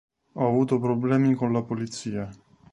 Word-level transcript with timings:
Ho 0.33 0.47
avuto 0.47 0.79
problemi 0.79 1.35
con 1.35 1.53
la 1.53 1.61
polizia". 1.61 2.27